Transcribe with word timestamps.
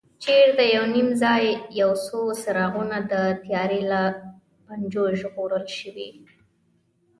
چېرته 0.23 0.63
یو 0.75 0.85
نیم 0.95 1.09
ځای 1.21 1.43
یو 1.81 1.91
څو 2.05 2.19
څراغونه 2.41 2.97
د 3.11 3.13
تیارې 3.43 3.81
له 3.91 4.01
پنجو 4.65 5.05
ژغورل 5.19 5.65
شوي. 5.79 6.09